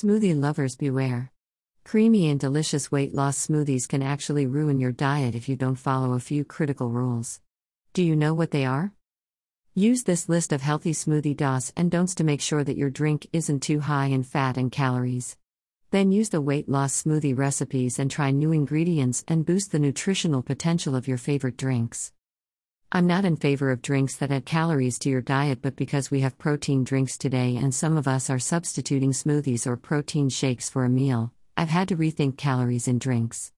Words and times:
Smoothie 0.00 0.40
lovers 0.40 0.76
beware. 0.76 1.32
Creamy 1.84 2.30
and 2.30 2.38
delicious 2.38 2.92
weight 2.92 3.16
loss 3.16 3.48
smoothies 3.48 3.88
can 3.88 4.00
actually 4.00 4.46
ruin 4.46 4.78
your 4.78 4.92
diet 4.92 5.34
if 5.34 5.48
you 5.48 5.56
don't 5.56 5.74
follow 5.74 6.12
a 6.12 6.20
few 6.20 6.44
critical 6.44 6.88
rules. 6.88 7.40
Do 7.94 8.04
you 8.04 8.14
know 8.14 8.32
what 8.32 8.52
they 8.52 8.64
are? 8.64 8.92
Use 9.74 10.04
this 10.04 10.28
list 10.28 10.52
of 10.52 10.62
healthy 10.62 10.92
smoothie 10.92 11.36
dos 11.36 11.72
and 11.76 11.90
don'ts 11.90 12.14
to 12.14 12.22
make 12.22 12.40
sure 12.40 12.62
that 12.62 12.76
your 12.76 12.90
drink 12.90 13.26
isn't 13.32 13.58
too 13.58 13.80
high 13.80 14.06
in 14.06 14.22
fat 14.22 14.56
and 14.56 14.70
calories. 14.70 15.36
Then 15.90 16.12
use 16.12 16.28
the 16.28 16.40
weight 16.40 16.68
loss 16.68 17.02
smoothie 17.02 17.36
recipes 17.36 17.98
and 17.98 18.08
try 18.08 18.30
new 18.30 18.52
ingredients 18.52 19.24
and 19.26 19.44
boost 19.44 19.72
the 19.72 19.80
nutritional 19.80 20.44
potential 20.44 20.94
of 20.94 21.08
your 21.08 21.18
favorite 21.18 21.56
drinks. 21.56 22.12
I'm 22.90 23.06
not 23.06 23.26
in 23.26 23.36
favor 23.36 23.70
of 23.70 23.82
drinks 23.82 24.16
that 24.16 24.30
add 24.30 24.46
calories 24.46 24.98
to 25.00 25.10
your 25.10 25.20
diet, 25.20 25.60
but 25.60 25.76
because 25.76 26.10
we 26.10 26.20
have 26.20 26.38
protein 26.38 26.84
drinks 26.84 27.18
today 27.18 27.54
and 27.56 27.74
some 27.74 27.98
of 27.98 28.08
us 28.08 28.30
are 28.30 28.38
substituting 28.38 29.10
smoothies 29.10 29.66
or 29.66 29.76
protein 29.76 30.30
shakes 30.30 30.70
for 30.70 30.86
a 30.86 30.88
meal, 30.88 31.30
I've 31.54 31.68
had 31.68 31.88
to 31.88 31.98
rethink 31.98 32.38
calories 32.38 32.88
in 32.88 32.98
drinks. 32.98 33.52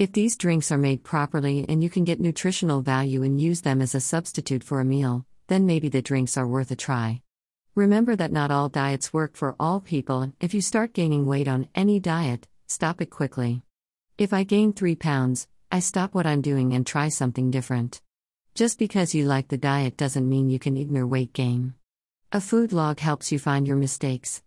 If 0.00 0.10
these 0.10 0.36
drinks 0.36 0.72
are 0.72 0.78
made 0.78 1.04
properly 1.04 1.64
and 1.68 1.80
you 1.80 1.88
can 1.88 2.02
get 2.02 2.18
nutritional 2.18 2.82
value 2.82 3.22
and 3.22 3.40
use 3.40 3.60
them 3.60 3.80
as 3.80 3.94
a 3.94 4.00
substitute 4.00 4.64
for 4.64 4.80
a 4.80 4.84
meal, 4.84 5.26
then 5.46 5.64
maybe 5.64 5.88
the 5.88 6.02
drinks 6.02 6.36
are 6.36 6.48
worth 6.48 6.72
a 6.72 6.76
try. 6.76 7.22
Remember 7.76 8.16
that 8.16 8.32
not 8.32 8.50
all 8.50 8.68
diets 8.68 9.12
work 9.12 9.36
for 9.36 9.54
all 9.60 9.78
people. 9.78 10.32
If 10.40 10.54
you 10.54 10.60
start 10.60 10.92
gaining 10.92 11.24
weight 11.24 11.46
on 11.46 11.68
any 11.76 12.00
diet, 12.00 12.48
stop 12.66 13.00
it 13.00 13.10
quickly. 13.10 13.62
If 14.18 14.32
I 14.32 14.42
gain 14.42 14.72
3 14.72 14.96
pounds, 14.96 15.46
I 15.70 15.78
stop 15.78 16.16
what 16.16 16.26
I'm 16.26 16.42
doing 16.42 16.72
and 16.72 16.84
try 16.84 17.10
something 17.10 17.52
different. 17.52 18.02
Just 18.54 18.78
because 18.78 19.14
you 19.14 19.24
like 19.24 19.48
the 19.48 19.56
diet 19.56 19.96
doesn't 19.96 20.28
mean 20.28 20.50
you 20.50 20.58
can 20.58 20.76
ignore 20.76 21.06
weight 21.06 21.32
gain. 21.32 21.72
A 22.32 22.40
food 22.40 22.70
log 22.70 23.00
helps 23.00 23.32
you 23.32 23.38
find 23.38 23.66
your 23.66 23.78
mistakes. 23.78 24.42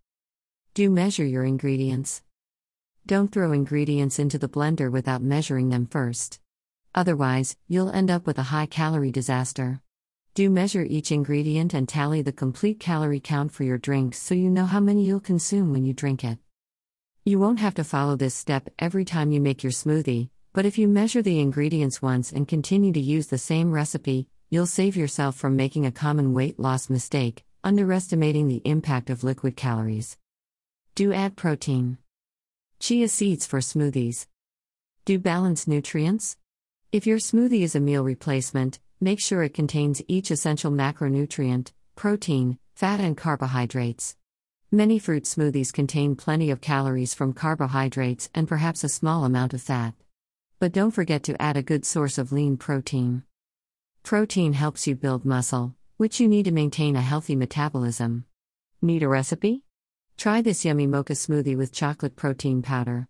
Do 0.75 0.91
measure 0.91 1.25
your 1.25 1.43
ingredients. 1.43 2.21
Don't 3.07 3.31
throw 3.31 3.51
ingredients 3.51 4.19
into 4.19 4.37
the 4.37 4.47
blender 4.47 4.91
without 4.91 5.23
measuring 5.23 5.69
them 5.69 5.87
first. 5.87 6.39
Otherwise, 6.93 7.57
you'll 7.67 7.89
end 7.89 8.11
up 8.11 8.27
with 8.27 8.37
a 8.37 8.43
high 8.53 8.67
calorie 8.67 9.11
disaster. 9.11 9.81
Do 10.35 10.51
measure 10.51 10.85
each 10.87 11.11
ingredient 11.11 11.73
and 11.73 11.89
tally 11.89 12.21
the 12.21 12.31
complete 12.31 12.79
calorie 12.79 13.19
count 13.19 13.51
for 13.51 13.63
your 13.63 13.79
drink 13.79 14.13
so 14.13 14.35
you 14.35 14.51
know 14.51 14.65
how 14.65 14.79
many 14.79 15.03
you'll 15.03 15.19
consume 15.19 15.71
when 15.71 15.83
you 15.83 15.93
drink 15.93 16.23
it. 16.23 16.37
You 17.23 17.39
won't 17.39 17.59
have 17.59 17.73
to 17.73 17.83
follow 17.83 18.15
this 18.15 18.35
step 18.35 18.69
every 18.77 19.03
time 19.03 19.31
you 19.31 19.41
make 19.41 19.63
your 19.63 19.71
smoothie, 19.71 20.29
but 20.55 20.65
if 20.65 20.79
you 20.79 20.87
measure 20.87 21.21
the 21.21 21.39
ingredients 21.39 22.01
once 22.01 22.31
and 22.31 22.47
continue 22.47 22.91
to 22.91 22.99
use 22.99 23.27
the 23.27 23.37
same 23.37 23.71
recipe, 23.71 24.27
you'll 24.49 24.65
save 24.65 24.97
yourself 24.97 25.35
from 25.35 25.55
making 25.55 25.85
a 25.85 25.91
common 25.91 26.33
weight 26.33 26.57
loss 26.59 26.89
mistake, 26.89 27.43
underestimating 27.63 28.47
the 28.47 28.61
impact 28.65 29.11
of 29.11 29.23
liquid 29.23 29.55
calories. 29.55 30.17
Do 30.95 31.13
add 31.13 31.35
protein. 31.35 31.99
Chia 32.79 33.07
seeds 33.07 33.45
for 33.45 33.59
smoothies. 33.59 34.25
Do 35.05 35.19
balance 35.19 35.67
nutrients? 35.67 36.37
If 36.91 37.05
your 37.05 37.19
smoothie 37.19 37.61
is 37.61 37.75
a 37.75 37.79
meal 37.79 38.03
replacement, 38.03 38.79
Make 39.01 39.19
sure 39.19 39.43
it 39.43 39.53
contains 39.53 40.01
each 40.07 40.31
essential 40.31 40.71
macronutrient, 40.71 41.73
protein, 41.97 42.57
fat, 42.75 43.01
and 43.01 43.17
carbohydrates. 43.17 44.15
Many 44.71 44.99
fruit 44.99 45.25
smoothies 45.25 45.73
contain 45.73 46.15
plenty 46.15 46.49
of 46.49 46.61
calories 46.61 47.13
from 47.13 47.33
carbohydrates 47.33 48.29
and 48.33 48.47
perhaps 48.47 48.85
a 48.85 48.89
small 48.89 49.25
amount 49.25 49.53
of 49.53 49.61
fat. 49.61 49.95
But 50.57 50.71
don't 50.71 50.91
forget 50.91 51.23
to 51.23 51.41
add 51.41 51.57
a 51.57 51.61
good 51.61 51.85
source 51.85 52.17
of 52.17 52.31
lean 52.31 52.55
protein. 52.55 53.23
Protein 54.03 54.53
helps 54.53 54.87
you 54.87 54.95
build 54.95 55.25
muscle, 55.25 55.75
which 55.97 56.19
you 56.19 56.29
need 56.29 56.45
to 56.45 56.51
maintain 56.51 56.95
a 56.95 57.01
healthy 57.01 57.35
metabolism. 57.35 58.25
Need 58.81 59.03
a 59.03 59.09
recipe? 59.09 59.63
Try 60.15 60.41
this 60.41 60.63
yummy 60.63 60.87
mocha 60.87 61.13
smoothie 61.13 61.57
with 61.57 61.73
chocolate 61.73 62.15
protein 62.15 62.61
powder. 62.61 63.09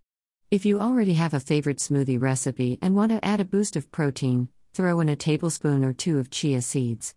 If 0.49 0.65
you 0.65 0.79
already 0.79 1.13
have 1.13 1.35
a 1.35 1.39
favorite 1.39 1.77
smoothie 1.77 2.19
recipe 2.19 2.79
and 2.81 2.95
want 2.95 3.11
to 3.11 3.23
add 3.23 3.39
a 3.39 3.45
boost 3.45 3.75
of 3.75 3.91
protein, 3.91 4.49
throw 4.73 4.99
in 4.99 5.09
a 5.09 5.15
tablespoon 5.15 5.85
or 5.85 5.93
two 5.93 6.17
of 6.17 6.31
chia 6.31 6.64
seeds. 6.64 7.14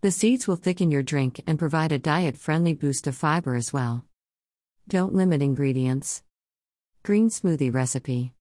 The 0.00 0.10
seeds 0.10 0.48
will 0.48 0.56
thicken 0.56 0.90
your 0.90 1.02
drink 1.02 1.40
and 1.46 1.58
provide 1.58 1.92
a 1.92 1.98
diet 1.98 2.36
friendly 2.36 2.74
boost 2.74 3.06
of 3.06 3.14
fiber 3.14 3.54
as 3.54 3.72
well. 3.72 4.04
Don't 4.88 5.14
limit 5.14 5.40
ingredients. 5.40 6.22
Green 7.04 7.30
smoothie 7.30 7.72
recipe. 7.72 8.32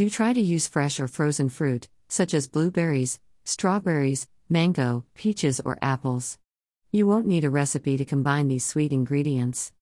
Do 0.00 0.08
try 0.08 0.32
to 0.32 0.40
use 0.40 0.66
fresh 0.66 0.98
or 0.98 1.06
frozen 1.06 1.50
fruit, 1.50 1.86
such 2.08 2.32
as 2.32 2.48
blueberries, 2.48 3.20
strawberries, 3.44 4.26
mango, 4.48 5.04
peaches, 5.14 5.60
or 5.62 5.76
apples. 5.82 6.38
You 6.90 7.06
won't 7.06 7.26
need 7.26 7.44
a 7.44 7.50
recipe 7.50 7.98
to 7.98 8.06
combine 8.06 8.48
these 8.48 8.64
sweet 8.64 8.92
ingredients. 8.92 9.72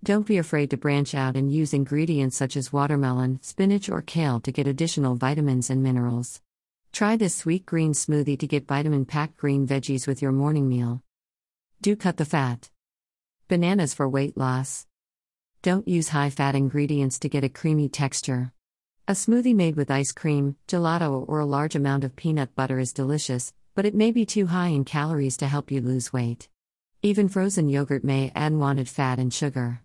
Don't 0.00 0.28
be 0.28 0.38
afraid 0.38 0.70
to 0.70 0.76
branch 0.76 1.12
out 1.12 1.34
and 1.34 1.52
use 1.52 1.74
ingredients 1.74 2.36
such 2.36 2.56
as 2.56 2.72
watermelon, 2.72 3.40
spinach, 3.42 3.88
or 3.88 4.00
kale 4.00 4.38
to 4.42 4.52
get 4.52 4.68
additional 4.68 5.16
vitamins 5.16 5.70
and 5.70 5.82
minerals. 5.82 6.40
Try 6.92 7.16
this 7.16 7.34
sweet 7.34 7.66
green 7.66 7.94
smoothie 7.94 8.38
to 8.38 8.46
get 8.46 8.68
vitamin 8.68 9.04
packed 9.04 9.36
green 9.36 9.66
veggies 9.66 10.06
with 10.06 10.22
your 10.22 10.30
morning 10.30 10.68
meal. 10.68 11.02
Do 11.82 11.96
cut 11.96 12.16
the 12.16 12.24
fat. 12.24 12.70
Bananas 13.48 13.92
for 13.92 14.08
weight 14.08 14.36
loss. 14.36 14.86
Don't 15.62 15.88
use 15.88 16.10
high 16.10 16.30
fat 16.30 16.54
ingredients 16.54 17.18
to 17.18 17.28
get 17.28 17.42
a 17.42 17.48
creamy 17.48 17.88
texture. 17.88 18.52
A 19.06 19.12
smoothie 19.12 19.54
made 19.54 19.76
with 19.76 19.90
ice 19.90 20.12
cream, 20.12 20.56
gelato, 20.66 21.24
or 21.28 21.38
a 21.40 21.46
large 21.46 21.74
amount 21.74 22.04
of 22.04 22.16
peanut 22.16 22.54
butter 22.54 22.78
is 22.78 22.92
delicious, 22.92 23.52
but 23.74 23.84
it 23.84 23.94
may 23.94 24.10
be 24.10 24.24
too 24.24 24.46
high 24.46 24.68
in 24.68 24.84
calories 24.84 25.36
to 25.38 25.46
help 25.46 25.70
you 25.70 25.80
lose 25.80 26.12
weight. 26.12 26.48
Even 27.02 27.28
frozen 27.28 27.68
yogurt 27.68 28.02
may 28.02 28.32
add 28.34 28.52
unwanted 28.52 28.88
fat 28.88 29.18
and 29.18 29.32
sugar. 29.32 29.82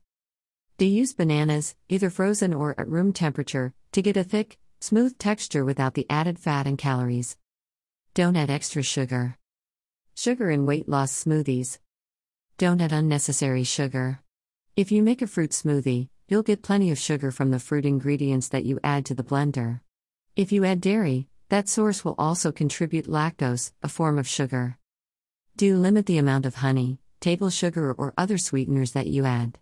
Do 0.78 0.86
use 0.86 1.14
bananas, 1.14 1.76
either 1.90 2.10
frozen 2.10 2.54
or 2.54 2.76
at 2.80 2.88
room 2.88 3.12
temperature, 3.14 3.74
to 3.92 4.02
get 4.02 4.16
a 4.16 4.24
thick, 4.24 4.58
Smooth 4.82 5.18
texture 5.18 5.66
without 5.66 5.94
the 5.94 6.06
added 6.10 6.40
fat 6.40 6.66
and 6.66 6.78
calories. 6.78 7.36
Don't 8.14 8.38
add 8.38 8.50
extra 8.50 8.82
sugar. 8.82 9.38
Sugar 10.16 10.50
in 10.50 10.66
weight 10.66 10.88
loss 10.88 11.12
smoothies. 11.12 11.80
Don't 12.58 12.80
add 12.80 12.94
unnecessary 12.94 13.66
sugar. 13.66 14.22
If 14.78 14.90
you 14.90 15.04
make 15.04 15.22
a 15.22 15.28
fruit 15.28 15.52
smoothie, 15.52 16.08
you'll 16.30 16.44
get 16.44 16.62
plenty 16.62 16.92
of 16.92 17.00
sugar 17.00 17.32
from 17.32 17.50
the 17.50 17.60
fruit 17.60 17.86
ingredients 17.86 18.50
that 18.50 18.64
you 18.64 18.80
add 18.84 19.04
to 19.04 19.16
the 19.16 19.24
blender. 19.24 19.80
If 20.36 20.52
you 20.52 20.64
add 20.64 20.80
dairy, 20.80 21.28
that 21.50 21.68
source 21.68 22.06
will 22.06 22.14
also 22.20 22.52
contribute 22.52 23.08
lactose, 23.08 23.72
a 23.82 23.90
form 23.90 24.20
of 24.20 24.28
sugar. 24.28 24.78
Do 25.58 25.76
limit 25.76 26.06
the 26.06 26.20
amount 26.20 26.46
of 26.46 26.56
honey, 26.56 27.00
table 27.20 27.50
sugar, 27.50 27.92
or 27.92 28.14
other 28.16 28.38
sweeteners 28.38 28.92
that 28.92 29.08
you 29.08 29.26
add. 29.26 29.58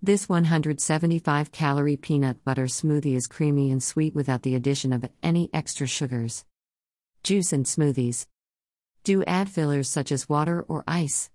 This 0.00 0.28
175 0.28 1.50
calorie 1.50 1.96
peanut 1.96 2.44
butter 2.44 2.66
smoothie 2.66 3.16
is 3.16 3.26
creamy 3.26 3.72
and 3.72 3.82
sweet 3.82 4.14
without 4.14 4.42
the 4.42 4.54
addition 4.54 4.92
of 4.92 5.10
any 5.22 5.50
extra 5.52 5.88
sugars. 5.88 6.44
Juice 7.24 7.52
and 7.52 7.66
smoothies. 7.66 8.26
Do 9.02 9.24
add 9.24 9.48
fillers 9.48 9.90
such 9.90 10.12
as 10.12 10.28
water 10.28 10.64
or 10.68 10.84
ice. 10.86 11.30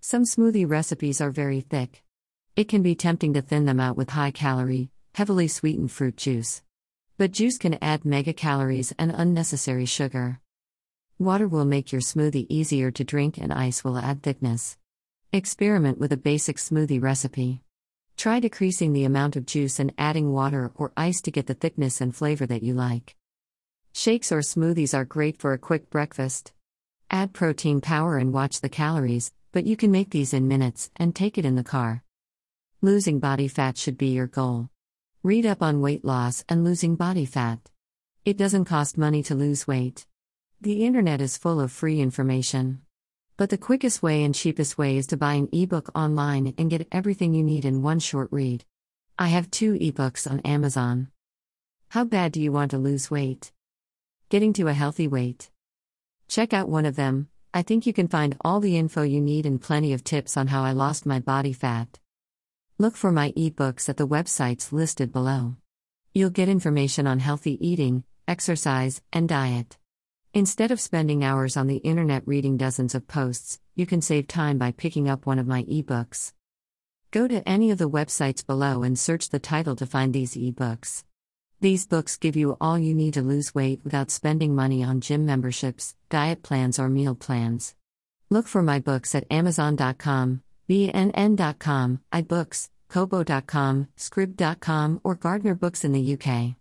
Some 0.00 0.24
smoothie 0.24 0.68
recipes 0.68 1.20
are 1.20 1.30
very 1.30 1.60
thick. 1.60 2.02
It 2.60 2.68
can 2.68 2.82
be 2.82 2.94
tempting 2.94 3.32
to 3.32 3.40
thin 3.40 3.64
them 3.64 3.80
out 3.80 3.96
with 3.96 4.10
high 4.10 4.32
calorie, 4.32 4.90
heavily 5.14 5.48
sweetened 5.48 5.92
fruit 5.92 6.18
juice. 6.18 6.60
But 7.16 7.32
juice 7.32 7.56
can 7.56 7.78
add 7.80 8.04
mega 8.04 8.34
calories 8.34 8.92
and 8.98 9.10
unnecessary 9.10 9.86
sugar. 9.86 10.40
Water 11.18 11.48
will 11.48 11.64
make 11.64 11.90
your 11.90 12.02
smoothie 12.02 12.44
easier 12.50 12.90
to 12.90 13.02
drink 13.02 13.38
and 13.38 13.50
ice 13.50 13.82
will 13.82 13.96
add 13.96 14.22
thickness. 14.22 14.76
Experiment 15.32 15.96
with 15.96 16.12
a 16.12 16.18
basic 16.18 16.58
smoothie 16.58 17.00
recipe. 17.00 17.62
Try 18.18 18.40
decreasing 18.40 18.92
the 18.92 19.04
amount 19.04 19.36
of 19.36 19.46
juice 19.46 19.80
and 19.80 19.94
adding 19.96 20.30
water 20.30 20.70
or 20.74 20.92
ice 20.98 21.22
to 21.22 21.30
get 21.30 21.46
the 21.46 21.54
thickness 21.54 22.02
and 22.02 22.14
flavor 22.14 22.44
that 22.44 22.62
you 22.62 22.74
like. 22.74 23.16
Shakes 23.94 24.30
or 24.30 24.40
smoothies 24.40 24.92
are 24.92 25.06
great 25.06 25.38
for 25.38 25.54
a 25.54 25.58
quick 25.58 25.88
breakfast. 25.88 26.52
Add 27.10 27.32
protein 27.32 27.80
power 27.80 28.18
and 28.18 28.34
watch 28.34 28.60
the 28.60 28.68
calories, 28.68 29.32
but 29.50 29.64
you 29.64 29.78
can 29.78 29.90
make 29.90 30.10
these 30.10 30.34
in 30.34 30.46
minutes 30.46 30.90
and 30.96 31.16
take 31.16 31.38
it 31.38 31.46
in 31.46 31.54
the 31.54 31.64
car. 31.64 32.04
Losing 32.82 33.18
body 33.18 33.46
fat 33.46 33.76
should 33.76 33.98
be 33.98 34.06
your 34.06 34.26
goal. 34.26 34.70
Read 35.22 35.44
up 35.44 35.60
on 35.60 35.82
weight 35.82 36.02
loss 36.02 36.46
and 36.48 36.64
losing 36.64 36.96
body 36.96 37.26
fat. 37.26 37.58
It 38.24 38.38
doesn't 38.38 38.64
cost 38.64 38.96
money 38.96 39.22
to 39.24 39.34
lose 39.34 39.66
weight. 39.66 40.06
The 40.62 40.86
internet 40.86 41.20
is 41.20 41.36
full 41.36 41.60
of 41.60 41.70
free 41.70 42.00
information. 42.00 42.80
But 43.36 43.50
the 43.50 43.58
quickest 43.58 44.02
way 44.02 44.24
and 44.24 44.34
cheapest 44.34 44.78
way 44.78 44.96
is 44.96 45.06
to 45.08 45.18
buy 45.18 45.34
an 45.34 45.50
ebook 45.52 45.90
online 45.94 46.54
and 46.56 46.70
get 46.70 46.88
everything 46.90 47.34
you 47.34 47.44
need 47.44 47.66
in 47.66 47.82
one 47.82 47.98
short 47.98 48.30
read. 48.32 48.64
I 49.18 49.28
have 49.28 49.50
two 49.50 49.74
ebooks 49.74 50.30
on 50.30 50.40
Amazon. 50.40 51.08
How 51.90 52.04
bad 52.04 52.32
do 52.32 52.40
you 52.40 52.50
want 52.50 52.70
to 52.70 52.78
lose 52.78 53.10
weight? 53.10 53.52
Getting 54.30 54.54
to 54.54 54.68
a 54.68 54.72
healthy 54.72 55.06
weight. 55.06 55.50
Check 56.28 56.54
out 56.54 56.70
one 56.70 56.86
of 56.86 56.96
them. 56.96 57.28
I 57.52 57.60
think 57.60 57.84
you 57.84 57.92
can 57.92 58.08
find 58.08 58.38
all 58.40 58.58
the 58.58 58.78
info 58.78 59.02
you 59.02 59.20
need 59.20 59.44
and 59.44 59.60
plenty 59.60 59.92
of 59.92 60.02
tips 60.02 60.38
on 60.38 60.46
how 60.46 60.64
I 60.64 60.72
lost 60.72 61.04
my 61.04 61.20
body 61.20 61.52
fat. 61.52 61.99
Look 62.80 62.96
for 62.96 63.12
my 63.12 63.32
ebooks 63.32 63.90
at 63.90 63.98
the 63.98 64.08
websites 64.08 64.72
listed 64.72 65.12
below. 65.12 65.56
You'll 66.14 66.30
get 66.30 66.48
information 66.48 67.06
on 67.06 67.18
healthy 67.18 67.58
eating, 67.60 68.04
exercise, 68.26 69.02
and 69.12 69.28
diet. 69.28 69.76
Instead 70.32 70.70
of 70.70 70.80
spending 70.80 71.22
hours 71.22 71.58
on 71.58 71.66
the 71.66 71.76
internet 71.76 72.22
reading 72.24 72.56
dozens 72.56 72.94
of 72.94 73.06
posts, 73.06 73.60
you 73.74 73.84
can 73.84 74.00
save 74.00 74.28
time 74.28 74.56
by 74.56 74.72
picking 74.72 75.10
up 75.10 75.26
one 75.26 75.38
of 75.38 75.46
my 75.46 75.64
ebooks. 75.64 76.32
Go 77.10 77.28
to 77.28 77.46
any 77.46 77.70
of 77.70 77.76
the 77.76 77.90
websites 77.90 78.46
below 78.46 78.82
and 78.82 78.98
search 78.98 79.28
the 79.28 79.38
title 79.38 79.76
to 79.76 79.84
find 79.84 80.14
these 80.14 80.34
ebooks. 80.34 81.04
These 81.60 81.86
books 81.86 82.16
give 82.16 82.34
you 82.34 82.56
all 82.62 82.78
you 82.78 82.94
need 82.94 83.12
to 83.12 83.20
lose 83.20 83.54
weight 83.54 83.82
without 83.84 84.10
spending 84.10 84.54
money 84.54 84.82
on 84.82 85.02
gym 85.02 85.26
memberships, 85.26 85.96
diet 86.08 86.42
plans, 86.42 86.78
or 86.78 86.88
meal 86.88 87.14
plans. 87.14 87.74
Look 88.30 88.46
for 88.46 88.62
my 88.62 88.78
books 88.78 89.14
at 89.14 89.30
Amazon.com, 89.30 90.42
BNN.com, 90.70 92.00
iBooks, 92.12 92.68
Kobo.com, 92.88 93.88
Scribd.com, 93.98 95.00
or 95.02 95.16
Gardner 95.16 95.56
Books 95.56 95.84
in 95.84 95.92
the 95.92 96.16
UK. 96.16 96.54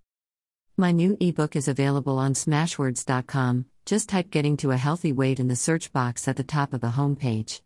My 0.78 0.92
new 0.92 1.16
ebook 1.20 1.56
is 1.56 1.68
available 1.68 2.18
on 2.18 2.34
Smashwords.com. 2.34 3.66
Just 3.86 4.10
type 4.10 4.32
Getting 4.32 4.58
to 4.58 4.72
a 4.72 4.78
Healthy 4.78 5.12
Weight 5.12 5.40
in 5.40 5.48
the 5.48 5.56
search 5.56 5.94
box 5.94 6.28
at 6.28 6.38
the 6.38 6.44
top 6.44 6.74
of 6.74 6.82
the 6.82 6.96
homepage. 6.98 7.62